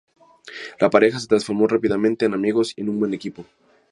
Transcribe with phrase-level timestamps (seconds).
[0.79, 3.45] La pareja se transformó rápidamente en amigos y en un buen equipo.